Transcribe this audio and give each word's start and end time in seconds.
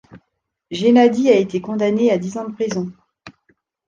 Gennady 0.71 1.29
a 1.29 1.35
été 1.35 1.61
condamné 1.61 2.09
à 2.09 2.17
dix 2.17 2.35
ans 2.39 2.49
de 2.49 2.55
prison. 2.55 2.91